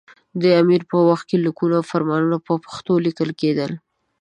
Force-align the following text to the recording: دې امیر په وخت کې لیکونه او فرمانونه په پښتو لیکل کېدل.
دې 0.41 0.51
امیر 0.61 0.81
په 0.89 0.97
وخت 1.09 1.25
کې 1.29 1.37
لیکونه 1.45 1.75
او 1.79 1.87
فرمانونه 1.91 2.37
په 2.47 2.53
پښتو 2.65 2.93
لیکل 3.05 3.29
کېدل. 3.41 3.71